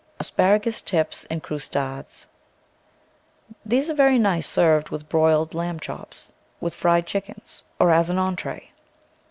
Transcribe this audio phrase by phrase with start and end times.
[0.19, 2.25] ASPARAGUS TIPS IN CROUSTADES
[3.63, 8.71] These are nice served with broiled lamb chops, with fried chickens, or as an entree.